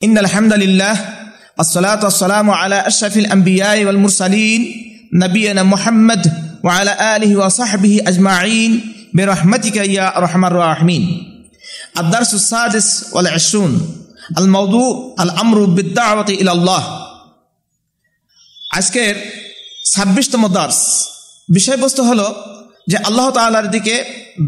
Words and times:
إن 0.00 0.18
الحمد 0.18 0.52
لله 0.52 0.94
والصلاة 1.58 2.04
والسلام 2.04 2.50
على 2.50 2.86
أشرف 2.86 3.16
الأنبياء 3.16 3.84
والمرسلين 3.84 4.60
نبينا 5.12 5.62
محمد 5.62 6.22
وعلى 6.64 7.16
آله 7.16 7.36
وصحبه 7.36 8.00
أجمعين 8.06 8.94
برحمتك 9.14 9.76
يا 9.76 10.18
أرحم 10.18 10.44
الراحمين 10.44 11.04
الدرس 11.98 12.34
السادس 12.34 13.10
والعشرون 13.12 13.72
الموضوع 14.38 15.14
الأمر 15.20 15.64
بالدعوة 15.64 16.28
إلى 16.30 16.52
الله 16.52 16.82
আজকের 18.78 19.14
ছাব্বিশতম 19.92 20.42
দার্স 20.56 20.80
বিষয়বস্তু 21.48 22.00
হলো 22.10 22.26
যে 22.90 22.96
আল্লাহ 23.08 23.26
তালার 23.30 23.66
দিকে 23.74 23.94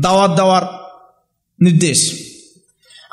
দাওয়াত 0.05 0.30
দেওয়ার 0.39 0.64
নির্দেশ 1.59 2.00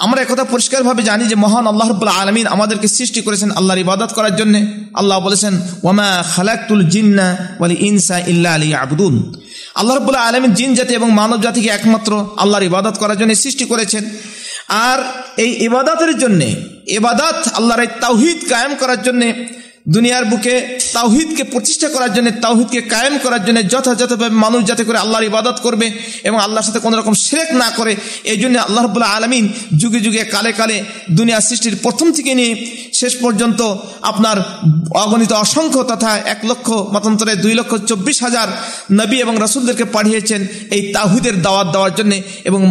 আমরা 0.06 0.20
একথা 0.22 0.46
পরিষ্কারভাবে 0.54 1.02
জানি 1.10 1.24
যে 1.32 1.36
মহান 1.46 1.66
আল্লাহ 1.72 1.88
রব্লা 1.88 2.12
আলমিন 2.22 2.46
আমাদেরকে 2.56 2.88
সৃষ্টি 2.98 3.20
করেছেন 3.22 3.50
আল্লাহর 3.52 3.84
ইবাদত 3.86 4.12
করার 4.18 4.34
জন্য। 4.36 4.56
আল্লাহ 5.00 5.18
বলেছেন, 5.20 5.54
ওয়ামা 5.84 6.10
খালাকুল 6.36 6.84
জিন্না 6.94 7.28
ওয়ালি 7.60 7.76
ইনসা 7.90 8.18
ইল্লা 8.32 8.52
আলী 8.54 8.70
আবদুন 8.84 9.16
আল্লাহ 9.80 9.96
রব্লা 9.98 10.20
আলমিন 10.28 10.52
জিন 10.54 10.72
জাতি 10.76 10.92
এবং 10.94 11.10
মানব 11.12 11.40
জাতিকে 11.42 11.70
একমাত্র 11.70 12.12
আল্লাহর 12.38 12.68
ইবাদত 12.72 12.96
করার 13.02 13.18
জন্য 13.18 13.32
সৃষ্টি 13.44 13.66
করেছেন। 13.66 14.04
আর 14.90 15.00
এই 15.44 15.52
ইবাদতের 15.68 16.12
জন্যে 16.18 16.48
এবাদাত 17.00 17.40
আল্লাহর 17.58 17.82
এই 17.86 17.92
তাওহিদ 18.04 18.40
কায়েম 18.50 18.74
করার 18.82 19.00
জন্যে 19.08 19.28
দুনিয়ার 19.96 20.26
বুকে 20.32 20.56
তাওহিদকে 20.96 21.44
প্রতিষ্ঠা 21.54 21.88
করার 21.96 22.12
জন্য, 22.16 22.28
তাওহিদকে 22.46 22.82
কায়েম 22.94 23.16
করার 23.24 23.42
জন্য 23.48 23.60
যথাযথভাবে 23.74 24.36
মানুষ 24.46 24.62
যাতে 24.70 24.84
করে 24.88 24.98
আল্লাহর 25.04 25.30
ইবাদত 25.32 25.58
করবে 25.66 25.88
এবং 26.28 26.38
আল্লাহর 26.46 26.68
সাথে 26.68 26.82
কোনো 26.86 26.96
রকম 27.00 27.14
সেরেক 27.26 27.50
না 27.62 27.70
করে, 27.78 27.94
এই 28.32 28.40
জন্য 28.42 28.56
আল্লাহ 28.68 28.82
রবুল্লাহ 28.84 29.12
আলমিন 29.18 29.46
যুগে 29.82 30.00
যুগে, 30.06 30.22
কালে 30.34 30.52
কালে 30.60 30.78
দুনিয়া 31.18 31.40
সৃষ্টির 31.48 31.76
প্রথম 31.86 32.08
থেকে 32.18 32.32
নিয়ে 32.40 32.54
শেষ 33.00 33.14
পর্যন্ত 33.24 33.60
আপনার 34.12 34.38
অগণিত 35.04 35.32
অসংখ্য 35.44 35.82
তথা 35.92 36.12
এক 36.34 36.40
লক্ষ 36.50 36.68
মতান্তরে 36.94 37.34
দুই 37.44 37.54
লক্ষ 37.60 37.72
চব্বিশ 37.90 38.18
হাজার 38.26 38.48
নবী 39.00 39.18
এবং 39.26 39.34
রসুলদেরকে 39.44 39.86
পাঠিয়েছেন 39.96 40.42
এই 40.76 40.84
তাহিদের 40.96 41.36
দাওয়াত 41.46 41.68
দেওয়ার 41.74 41.94
জন্যে 42.00 42.18
এবং 42.50 42.62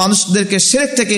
মানুষদেরকে 0.00 0.56
সেরেক 0.68 0.90
থেকে 1.00 1.16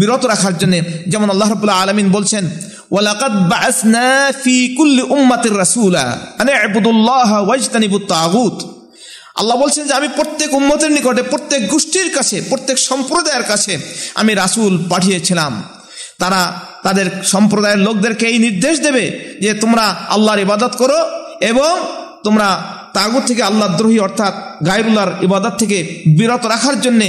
বিরত 0.00 0.22
রাখার 0.32 0.54
জন্যে। 0.60 0.78
যেমন 1.12 1.28
আল্লাহ 1.30 1.48
রবুল্লাহ 1.48 1.82
আলমিন 1.82 2.08
বলছেন 2.16 2.44
ওয়ালাকাদ 2.92 3.34
বাসনা 3.52 4.08
ফি 4.42 4.56
কুল্লি 4.76 5.02
উম্মাতির 5.02 5.56
রাসুলা 5.58 6.04
মানে 6.38 6.52
আবুদুল্লাহ 6.54 7.30
ওয়াজতানিবুত 7.42 8.04
তাগুত। 8.14 8.56
আল্লাহ 9.36 9.56
বলছেন 9.56 9.84
যে 9.86 9.94
আমি 9.94 10.08
প্রত্যেক 10.08 10.50
উম্মতের 10.54 10.90
নিকটে, 10.92 11.22
প্রত্যেক 11.22 11.60
গোষ্ঠীর 11.68 12.08
কাছে, 12.14 12.36
প্রত্যেক 12.50 12.76
সম্প্রদায়ের 12.78 13.42
কাছে 13.42 13.72
আমি 14.14 14.32
রাসূল 14.34 14.72
পাঠিয়েছিলাম। 14.88 15.52
তারা 16.18 16.40
তাদের 16.82 17.06
সম্প্রদায়ের 17.24 17.78
লোকদেরকে 17.78 18.24
এই 18.26 18.38
নির্দেশ 18.38 18.76
দেবে 18.80 19.04
যে 19.40 19.50
তোমরা 19.54 19.84
আল্লাহর 20.08 20.44
ইবাদত 20.46 20.72
করো 20.76 20.98
এবং 21.40 21.72
তোমরা 22.24 22.48
তাগুত 22.92 23.22
থেকে 23.26 23.42
আল্লাহ 23.42 23.68
দ্রোহী 23.78 23.98
অর্থাৎ 23.98 24.34
গায়রুল্লাহর 24.66 25.12
ইবাদত 25.22 25.54
থেকে 25.58 25.78
বিরত 26.18 26.42
রাখার 26.46 26.76
জন্যে 26.80 27.08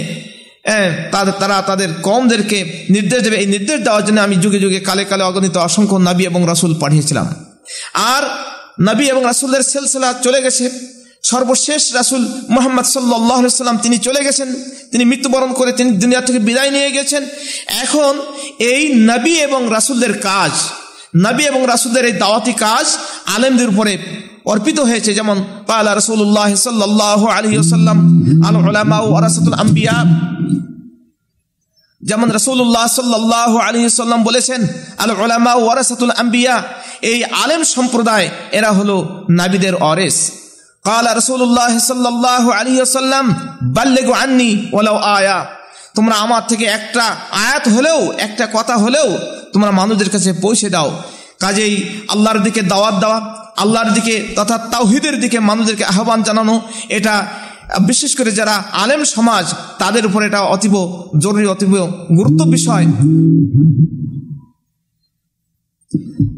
তাদের 1.12 1.34
তারা 1.40 1.62
তাদের 1.62 1.90
কমদেরকে 2.02 2.88
নির্দেশ 2.90 3.20
দেবে। 3.24 3.38
এই 3.38 3.46
নির্দেশ 3.46 3.80
দেওয়ার 3.80 4.06
জন্য 4.06 4.20
আমি 4.22 4.36
যুগে 4.36 4.60
যুগে 4.60 4.80
কালে 4.80 5.04
কালে 5.06 5.24
অগণিত 5.24 5.58
অসংখ্য 5.58 5.96
নবী 5.96 6.24
এবং 6.26 6.42
রাসুল 6.48 6.76
পাঠিয়েছিলাম। 6.80 7.28
আর 7.94 8.24
নবী 8.82 9.06
এবং 9.06 9.24
রাসুলদের 9.26 9.64
সেলসেলা 9.64 10.14
চলে 10.24 10.42
গেছে। 10.42 10.70
সর্বশেষ 11.24 11.94
রাসুল 11.94 12.24
মোহাম্মদ 12.50 12.86
সাল্লাম 12.86 13.78
তিনি 13.78 13.98
চলে 13.98 14.24
গেছেন। 14.24 14.50
তিনি 14.92 15.06
মৃত্যুবরণ 15.06 15.54
করে 15.54 15.72
তিনি 15.72 15.92
দুনিয়া 15.92 16.22
থেকে 16.22 16.40
বিদায় 16.40 16.72
নিয়ে 16.72 16.92
গেছেন। 16.92 17.24
এখন 17.68 18.14
এই 18.60 18.94
নবী 19.12 19.34
এবং 19.48 19.62
রাসুলদের 19.72 20.20
কাজ, 20.20 20.52
নবী 21.26 21.44
এবং 21.44 21.62
রাসুলদের 21.68 22.06
এই 22.06 22.12
দাওয়াতি 22.12 22.54
কাজ 22.54 22.86
আলেমদের 23.36 23.70
উপরে 23.70 23.98
অর্পিত 24.46 24.80
হয়েছে। 24.80 25.14
যেমন 25.14 25.44
পালা 25.68 25.96
রসুল্লাহ 25.96 26.56
সাল্লাহ 26.56 27.28
আলহি 27.28 27.58
আসাল্লাম 27.58 27.98
আল 28.48 28.56
ওলামা 28.56 28.98
ওরাসাতুল 29.00 29.54
আম্বিয়া 29.54 29.98
যেমন 32.10 32.28
রসুল্লাহ 32.38 32.86
সাল্লাহ 33.00 33.52
আলী 33.68 33.80
সাল্লাম 34.02 34.22
বলেছেন 34.30 34.62
আল 35.04 35.12
ওলামা 35.24 35.54
ওয়ারাসাতুল 35.64 36.14
আম্বিয়া 36.24 36.56
এই 37.12 37.20
আলেম 37.44 37.62
সম্প্রদায়, 37.76 38.28
এরা 38.58 38.72
হলো 38.78 38.98
নাবিদের 39.40 39.76
অরেস 39.92 40.18
কাল 40.88 41.06
রসুল্লাহ 41.20 41.74
সাল্লাহ 41.92 42.44
আলী 42.60 42.74
সাল্লাম 43.00 43.26
বাল্লেগো 43.76 44.14
আননি 44.24 44.50
ওলাও 44.78 44.98
আয়া। 45.18 45.40
তোমরা 45.96 46.16
আমার 46.26 46.44
থেকে 46.50 46.66
একটা 46.78 47.06
আয়াত 47.44 47.66
হলেও, 47.76 48.00
একটা 48.26 48.46
কথা 48.58 48.76
হলেও, 48.84 49.08
তোমরা 49.54 49.72
মানুষদের 49.80 50.10
কাছে 50.14 50.30
পৌঁছে 50.44 50.68
দাও। 50.76 50.90
কাজেই 51.44 51.76
আল্লাহর 52.14 52.40
দিকে 52.46 52.62
দাওয়াত 52.72 52.96
দেওয়া, 53.04 53.20
আল্লাহর 53.64 53.90
দিকে 53.98 54.16
তথা 54.38 54.56
তাওহিদের 54.74 55.16
দিকে 55.24 55.38
মানুষদেরকে 55.50 55.86
আহ্বান 55.94 56.20
জানানো, 56.28 56.56
এটা 56.98 57.16
বিশেষ 57.90 58.16
করে 58.16 58.32
যারা 58.32 58.64
আলেম 58.72 59.04
সমাজ, 59.04 59.46
তাদের 59.80 60.06
উপর 60.06 60.24
এটা 60.24 60.42
অতীব 60.42 60.76
জরুরি, 61.18 61.48
অতীব 61.48 61.74
গুরুত্ব 62.18 62.42
বিষয় 62.46 62.86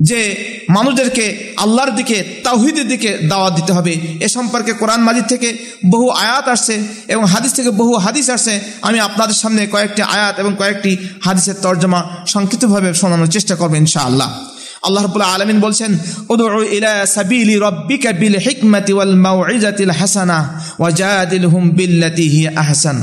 যে 0.02 0.36
মানুষদেরকে 0.70 1.54
আল্লাহর 1.58 1.96
দিকে 1.96 2.24
তাহিদের 2.44 2.88
দিকে 2.88 3.18
দাওয়াত 3.28 3.54
দিতে 3.56 3.74
হবে। 3.74 3.94
এ 4.26 4.28
সম্পর্কে 4.28 4.74
কোরআন 4.74 5.02
মাজিদ 5.02 5.26
থেকে 5.28 5.58
বহু 5.90 6.10
আয়াত 6.10 6.48
আসছে 6.48 6.84
এবং 7.08 7.24
হাদিস 7.26 7.54
থেকে 7.54 7.72
বহু 7.72 7.94
হাদিস 7.96 8.30
আসছে। 8.30 8.62
আমি 8.82 9.00
আপনাদের 9.00 9.36
সামনে 9.36 9.68
কয়েকটি 9.68 10.02
আয়াত 10.02 10.40
এবং 10.40 10.56
কয়েকটি 10.58 10.98
হাদিসের 11.22 11.56
তর্জমা 11.62 12.00
সংক্ষিপ্তভাবে 12.28 12.94
শোনানোর 12.94 13.28
চেষ্টা 13.28 13.56
করবেন 13.56 13.82
ইনশাআল্লাহ। 13.82 14.55
আল্লাহ 14.88 15.02
রাব্বুল 15.08 15.28
আলামিন 15.34 15.60
বলছেন, 15.66 15.92
উদউ 16.34 16.48
ইলা 16.78 16.94
সাবিলি 17.16 17.56
রাব্বিকা 17.68 18.10
বিল 18.22 18.36
হিকমাতি 18.46 18.92
ওয়াল 18.98 19.14
মাউইজাতিল 19.26 19.94
হাসানাহ 20.00 20.44
ওয়াজাদিলহুম 20.82 21.64
বিল্লাতি 21.78 22.26
হিয়া 22.34 22.52
আহসান। 22.64 22.98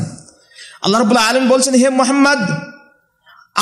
আল্লাহ 0.85 0.99
রাব্বুল 1.03 1.23
আলামিন 1.29 1.49
বলছেন, 1.55 1.75
হে 1.81 1.89
মুহাম্মদ, 2.01 2.41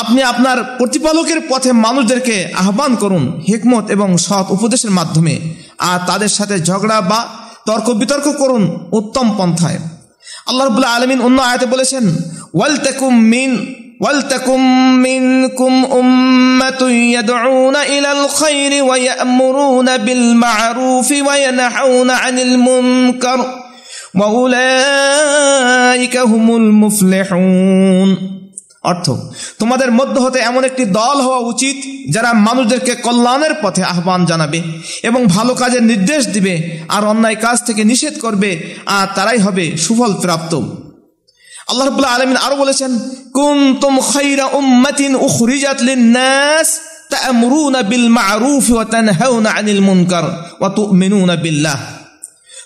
আপনি 0.02 0.20
আপনার 0.32 0.58
প্রতিপালকের 0.78 1.40
পথে 1.50 1.70
মানুষদেরকে 1.86 2.36
আহ্বান 2.62 2.92
করুন 3.02 3.24
হিকমত 3.48 3.84
এবং 3.94 4.08
সৎ 4.26 4.46
উপদেশের 4.56 4.92
মাধ্যমে 4.98 5.34
আর 5.90 5.98
তাদের 6.08 6.30
সাথে 6.38 6.56
ঝগড়া 6.68 6.98
বা 7.10 7.20
তর্ক 7.68 7.86
বিতর্ক 8.00 8.26
করুন 8.42 8.62
উত্তম 8.98 9.26
পন্থায়। 9.38 9.78
আল্লাহ 10.48 10.64
রবুল্লাহ 10.64 10.92
আলমিন 10.96 11.20
অন্য 11.26 11.38
আয়াতে 11.48 11.66
বলেছেন, 11.74 12.04
ওয়াল 12.56 12.74
তেকুম 12.86 13.12
মিন 13.32 13.50
ولتكن 13.99 14.59
منكم 14.99 15.87
أمة 15.93 16.89
يدعون 16.89 17.75
إلى 17.75 18.11
الخير 18.11 18.83
ويأمرون 18.83 19.97
بالمعروف 19.97 21.11
وينحون 21.11 22.13
عن 22.13 22.39
المنكر 22.39 23.45
وأولئك 24.15 26.17
هم 26.17 26.55
المفلحون 26.55 28.17
অর্থ 28.83 29.09
তোমাদের 29.59 29.91
মধ্য 29.91 30.19
হতে 30.19 30.41
এমন 30.41 30.63
একটি 30.63 30.85
দল 30.99 31.21
হওয়া 31.21 31.43
উচিত 31.43 31.75
যারা 32.09 32.33
মানুষদেরকে 32.47 32.95
কল্যাণের 32.95 33.53
পথে 33.63 33.83
আহ্বান 33.83 34.25
জানাবে 34.25 34.63
এবং 35.03 35.27
ভালো 35.27 35.53
কাজের 35.53 35.83
নির্দেশ 35.83 36.27
দিবে 36.27 36.85
আর 36.89 37.05
অন্যায় 37.05 37.35
কাজ 37.35 37.57
থেকে 37.67 37.83
নিষেধ 37.83 38.19
করবে 38.19 38.79
আর 38.87 39.07
তারাই 39.15 39.39
হবে 39.39 39.77
সুফল 39.77 40.13
প্রাপ্ত 40.23 40.61
আল্লাহ 41.70 41.84
রাব্বুল 41.86 42.04
আলামিন 42.04 42.36
আরও 42.36 42.56
বলেছেন, 42.56 42.92
কুনতুম 43.32 43.94
খায়রা 44.00 44.46
উম্মাতিন 44.60 45.12
উখরিজাত 45.26 45.78
লিন-নাস 45.82 46.68
তা'মুরুনা 47.10 47.82
বিল 47.82 48.08
মা'রুফ 48.08 48.66
ওয়া 48.72 48.84
তানহাউনা 48.84 49.50
আনিল 49.50 49.80
মুনকার 49.80 50.24
ওয়া 50.60 50.68
তু'মিনুনা 50.68 51.36
বিল্লাহ। 51.36 51.80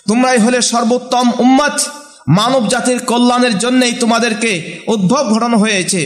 তোমরাই 0.07 0.37
হলে 0.39 0.61
সর্বোত্তম 0.61 1.27
উম্মত। 1.39 1.75
মানব 2.27 2.67
জাতির 2.67 2.99
কল্যাণের 2.99 3.57
জন্যই 3.57 3.93
তোমাদেরকে 3.93 4.51
উদ্ভব 4.87 5.23
ঘটানো 5.33 5.57
হয়েছে। 5.57 6.01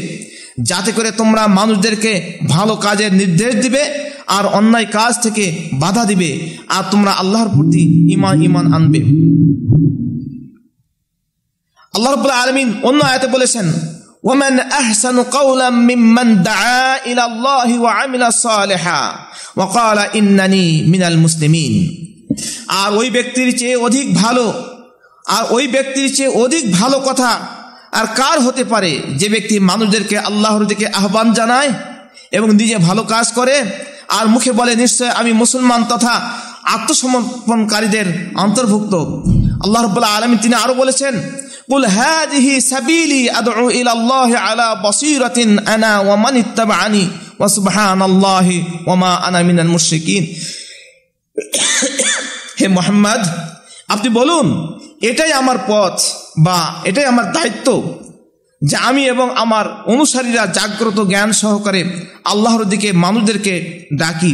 যাতে 0.70 0.92
করে 0.92 1.12
তোমরা 1.12 1.48
মানুষদেরকে 1.48 2.38
ভালো 2.48 2.76
কাজের 2.76 3.12
নির্দেশ 3.14 3.56
দিবে 3.56 3.84
আর 4.28 4.46
অন্যায় 4.46 4.86
কাজ 4.86 5.14
থেকে 5.24 5.46
বাধা 5.74 6.04
দিবে। 6.06 6.30
আর 6.70 6.84
তোমরা 6.92 7.12
আল্লাহর 7.12 7.50
প্রতি 7.50 7.84
ইমান 8.14 8.44
ইমান 8.44 8.66
আনবে। 8.74 9.02
আল্লাহ 11.94 12.12
রব 12.14 12.28
আলমিন 12.44 12.70
অন্য 12.84 13.04
আয়াতে 13.04 13.28
বলেছেন 13.28 13.68
ওমেন 14.24 14.56
আহসান 14.60 15.18
কৌলাম 15.38 15.76
মিম্মান 15.90 16.30
দাআ 16.44 16.98
ইলা 17.06 17.24
আল্লাহি 17.24 17.76
ওয়া 17.78 17.92
আমিলা 18.04 18.28
সালিহা 18.32 19.00
ওয়া 19.58 19.66
ক্বালা 19.66 20.04
ইন্নানি 20.14 20.66
মিনাল 20.92 21.18
মুসলিমিন। 21.18 21.74
আর 22.82 22.90
ওই 22.94 23.10
ব্যক্তির 23.10 23.58
চেয়ে 23.58 23.76
অধিক 23.76 24.08
ভালো, 24.14 24.46
আর 25.26 25.44
ওই 25.50 25.68
ব্যক্তির 25.68 26.16
চেয়ে 26.16 26.32
অধিক 26.44 26.72
ভালো 26.72 27.00
কথা 27.00 27.32
আর 27.92 28.06
কার 28.20 28.40
হতে 28.40 28.64
পারে 28.64 28.92
যে 29.20 29.30
ব্যক্তি 29.30 29.56
মানুষদেরকে 29.60 30.18
আল্লাহর 30.18 30.66
দিকে 30.66 30.88
আহ্বান 30.88 31.34
জানায় 31.34 31.70
এবং 32.32 32.48
নিজে 32.52 32.78
ভালো 32.78 33.04
কাজ 33.04 33.28
করে? 33.32 33.56
আর 34.10 34.28
মুখে 34.28 34.52
বলে, 34.52 34.76
নিশ্চয় 34.76 35.10
আমি 35.10 35.32
মুসলমান 35.34 35.82
তথা 35.84 36.14
আত্মসমর্পণকারীদের 36.76 38.08
অন্তর্ভুক্ত। 38.36 38.94
আল্লাহ 39.64 39.82
রবাহ 39.84 40.18
আলমী 40.18 40.38
তিনি 40.38 40.56
আরও 40.56 40.74
বলেছেন 40.74 41.14
قل 41.71 41.83
هذه 41.87 42.47
سبيلي 42.61 43.23
أدعو 43.31 43.67
إلى 43.71 43.93
الله 43.93 44.31
على 44.39 44.67
بصيرة 44.83 45.39
أنا 45.67 45.93
ومن 46.01 46.35
اتبعني 46.37 47.05
ওয়াসুবহানাল্লাহি 47.41 48.57
ওমা 48.87 49.11
আনা 49.27 49.39
মিনাল 49.49 49.71
মুশরিকিন 49.77 50.25
হে 52.59 52.67
মোহাম্মদ 52.69 53.23
আপনি 53.89 54.09
বলুন 54.19 54.47
এটাই 55.09 55.33
আমার 55.33 55.59
পথ 55.71 55.97
বা 56.47 56.59
এটাই 56.85 57.07
আমার 57.13 57.27
দায়িত্ব 57.37 57.69
যে 58.63 58.77
আমি 58.89 59.03
এবং 59.05 59.27
আমার 59.35 59.67
অনুসারীরা 59.87 60.45
জাগ্রত 60.59 60.99
জ্ঞান 61.11 61.31
সহকারে 61.43 61.83
আল্লাহর 62.33 62.65
দিকে 62.73 62.89
মানুষদেরকে 63.05 63.55
ডাকি 64.01 64.33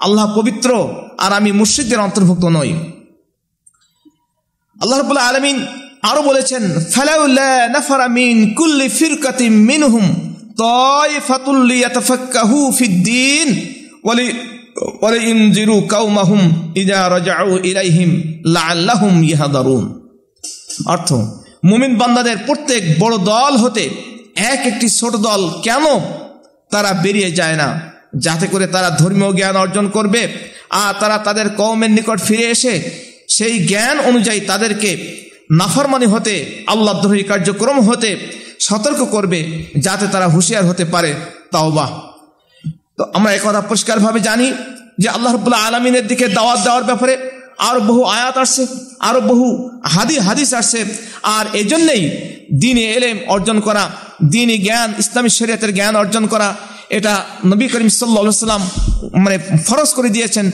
আল্লাহ 0.00 0.26
পবিত্র 0.38 0.70
আর 1.24 1.30
আমি 1.38 1.50
মুর্শিদদের 1.52 2.00
অন্তর্ভুক্ত 2.00 2.44
নই 2.56 2.70
আল্লাহ 4.76 4.96
রবুল্লা 4.96 5.28
আলমিন 5.30 5.56
আরও 6.07 6.21
বলেছেন 6.21 6.63
মিন 8.09 8.55
মিনহুম 9.61 10.05
অর্থ, 20.85 21.13
মুমিন 21.65 21.95
বান্দাদের 21.95 22.37
প্রত্যেক 22.45 22.99
বড় 22.99 23.17
দল 23.17 23.57
হতে 23.57 23.89
এক 24.35 24.61
একটি 24.65 24.89
ছোট 24.89 25.15
দল 25.15 25.49
কেন 25.63 25.85
তারা 26.71 26.93
বেরিয়ে 26.93 27.31
যায় 27.31 27.55
না? 27.55 27.81
যাতে 28.17 28.47
করে 28.47 28.67
তারা 28.67 28.89
ধর্মীয় 28.89 29.31
জ্ঞান 29.33 29.55
অর্জন 29.55 29.89
করবে, 29.89 30.27
আর 30.69 30.93
তারা 30.99 31.17
তাদের 31.17 31.49
কৌমের 31.49 31.91
নিকট 31.91 32.19
ফিরে 32.21 32.43
এসে 32.43 33.07
সেই 33.29 33.67
জ্ঞান 33.67 33.99
অনুযায়ী 33.99 34.39
তাদেরকে 34.39 34.91
নাফরমানি 35.49 36.07
হতে 36.13 36.35
আল্লাহ 36.73 36.93
দ্রোহী 37.01 37.23
কার্যক্রম 37.31 37.77
হতে 37.87 38.11
সতর্ক 38.67 39.01
করবে 39.15 39.39
যাতে 39.85 40.05
তারা 40.13 40.27
হুঁশিয়ার 40.33 40.65
হতে 40.69 40.83
পারে। 40.93 41.11
তাও 41.51 41.69
বা 41.77 41.85
তো 42.97 43.03
আমরা 43.17 43.31
একথা 43.37 43.61
পরিষ্কারভাবে 43.69 44.19
জানি 44.19 44.47
যে 45.01 45.07
আল্লাহ 45.15 45.31
রবুল্লাহ 45.31 45.61
আলমিনের 45.67 46.05
দিকে 46.11 46.25
দাওয়াত 46.37 46.59
দেওয়ার 46.65 46.85
ব্যাপারে 46.89 47.13
আরও 47.69 47.79
বহু 47.89 48.01
আয়াত 48.17 48.35
আসছে, 48.43 48.63
আরও 49.09 49.21
বহু 49.31 49.47
হাদি, 49.93 50.15
হাদিস 50.27 50.49
আসছে। 50.53 50.79
আর 51.35 51.45
এজন্যই 51.61 52.03
দিনে 52.63 52.85
এলেম 52.97 53.17
অর্জন 53.35 53.57
করা 53.67 53.83
দিনই 54.33 54.57
জ্ঞান, 54.65 54.89
ইসলামী 55.01 55.29
শরীয়তের 55.37 55.71
জ্ঞান 55.77 55.95
অর্জন 55.95 56.23
করা, 56.33 56.49
এটা 56.97 57.13
নবী 57.45 57.65
করিম 57.73 57.89
সাল্লা 57.89 58.45
সাল্লাম 58.47 58.63
মানে 59.23 59.37
ফরজ 59.67 59.89
করে 59.97 60.09
দিয়েছেন 60.15 60.45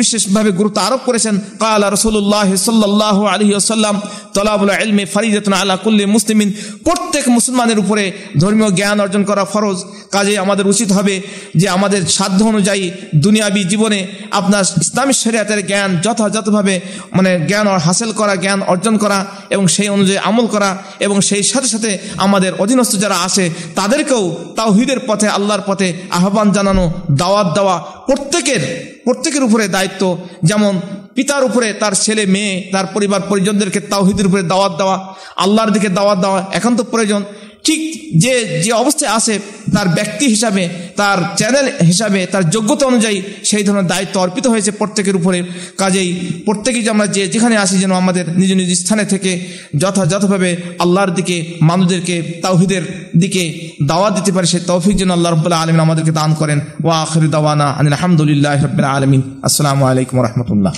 বিশেষভাবে 0.00 0.50
গুরুত্ব 0.58 0.78
আরোপ 0.86 1.02
করেছেন, 1.08 1.34
কালা 1.62 1.86
রসুল্লাহ 1.96 2.48
সাল্লাহ 2.66 3.16
আলহি 3.34 3.52
আসাল্লাম 3.62 3.94
তলাবুল 4.36 4.72
আলমে 4.80 5.04
ফরিদত 5.14 5.46
আল্লাহ 5.62 5.78
কুল্লি 5.84 6.04
মুসলিমিন। 6.16 6.50
প্রত্যেক 6.86 7.24
মুসলমানের 7.36 7.78
উপরে 7.82 8.04
ধর্মীয় 8.42 8.70
জ্ঞান 8.78 8.98
অর্জন 9.04 9.22
করা 9.30 9.44
ফরজ। 9.52 9.78
কাজে 10.14 10.34
আমাদের 10.44 10.66
উচিত 10.72 10.88
হবে 10.98 11.14
যে 11.60 11.66
আমাদের 11.76 12.02
সাধ্য 12.16 12.40
অনুযায়ী 12.52 12.84
দুনিয়াবি 13.24 13.62
জীবনে 13.72 14.00
আপনার 14.38 14.64
ইসলামী 14.84 15.14
শরিয়াতের 15.22 15.60
জ্ঞান 15.70 15.90
যথাযথভাবে 16.04 16.74
মানে 17.16 17.30
জ্ঞান 17.48 17.66
হাসিল 17.86 18.10
করা, 18.20 18.34
জ্ঞান 18.44 18.60
অর্জন 18.72 18.94
করা 19.02 19.18
এবং 19.54 19.64
সেই 19.74 19.88
অনুযায়ী 19.96 20.20
আমল 20.28 20.46
করা 20.54 20.70
এবং 21.06 21.16
সেই 21.28 21.42
সাথে 21.50 21.68
সাথে 21.74 21.90
আমাদের 22.24 22.52
অধীনস্থ 22.62 22.92
যারা 23.04 23.16
আসে 23.26 23.44
তাদেরকেও 23.78 24.22
তাওহিদের 24.58 25.00
পথে, 25.08 25.26
আল্লাহর 25.36 25.64
পথে 25.68 25.88
আহ্বান 26.18 26.48
জানানো, 26.56 26.84
দাওয়াত 27.20 27.48
দেওয়া 27.56 27.63
প্রত্যেকের 28.06 28.62
প্রত্যেকের 29.04 29.42
উপরে 29.42 29.68
দায়িত্ব। 29.68 30.18
যেমন 30.42 30.80
পিতার 31.14 31.44
উপরে 31.44 31.72
তার 31.72 31.92
ছেলে, 31.92 32.26
মেয়ে, 32.26 32.68
তার 32.72 32.86
পরিবার 32.86 33.20
পরিজনদেরকে 33.20 33.80
তাওহিদের 33.80 34.26
উপরে 34.26 34.42
দাওয়াত 34.42 34.72
দেওয়া, 34.76 34.96
আল্লাহর 35.36 35.70
দিকে 35.70 35.88
দাওয়াত 35.88 36.18
দেওয়া 36.18 36.50
এখন 36.52 36.76
তো 36.76 36.82
প্রয়োজন। 36.84 37.24
ঠিক 37.64 37.80
যে 38.20 38.60
যে 38.64 38.72
অবস্থায় 38.72 39.12
আসে 39.12 39.38
তার 39.72 39.88
ব্যক্তি 39.88 40.26
হিসাবে, 40.26 40.68
তার 40.96 41.18
চ্যানেল 41.36 41.86
হিসাবে, 41.86 42.26
তার 42.26 42.50
যোগ্যতা 42.50 42.86
অনুযায়ী 42.86 43.22
সেই 43.44 43.64
ধরনের 43.64 43.86
দায়িত্ব 43.86 44.20
অর্পিত 44.20 44.46
হয়েছে 44.46 44.70
প্রত্যেকের 44.70 45.16
উপরে। 45.16 45.42
কাজেই 45.78 46.30
প্রত্যেকেই 46.44 46.82
যে 46.82 46.90
আমরা 46.90 47.06
যে 47.06 47.28
যেখানে 47.28 47.56
আসি 47.56 47.78
যেন 47.78 47.92
আমাদের 47.92 48.38
নিজ 48.38 48.52
নিজ 48.52 48.80
স্থানে 48.80 49.04
থেকে 49.04 49.48
যথাযথভাবে 49.78 50.56
আল্লাহর 50.78 51.10
দিকে, 51.10 51.54
মানুষদেরকে, 51.60 52.22
তাওহিদের 52.42 53.10
দিকে 53.16 53.70
দাওয়া 53.86 54.10
দিতে 54.10 54.32
পারে, 54.32 54.46
সেই 54.46 54.60
তৌফিক 54.66 54.96
যেন 54.96 55.10
আল্লাহ 55.10 55.32
রব্বুল্লাহ 55.32 55.62
আলমিন 55.62 55.80
আমাদেরকে 55.80 56.10
দান 56.10 56.34
করেন। 56.34 56.60
ওয়া 56.84 57.02
আখরি 57.02 57.28
দাওয়ানা 57.28 57.64
আলহামদুলিল্লাহ 57.64 58.64
রবিন 58.64 58.84
আলমিন। 58.84 59.40
আসসালামু 59.42 59.84
আলাইকুম 59.84 60.22
রহমতুল্লাহ। 60.22 60.72